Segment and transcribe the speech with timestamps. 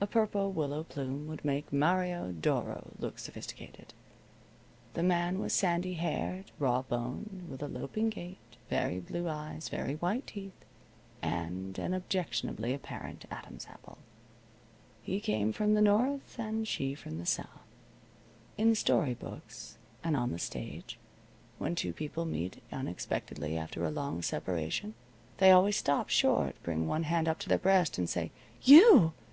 [0.00, 3.94] A purple willow plume would make Mario Doro look sophisticated.
[4.94, 9.94] The man was sandy haired, raw boned, with a loping gait, very blue eyes, very
[9.94, 10.64] white teeth,
[11.22, 13.98] and an objectionably apparent Adam's apple.
[15.02, 17.46] He came from the north, and she from the south.
[18.58, 20.98] In story books, and on the stage,
[21.58, 24.94] when two people meet unexpectedly after a long separation
[25.38, 28.32] they always stop short, bring one hand up to their breast, and say:
[28.62, 29.12] "You!"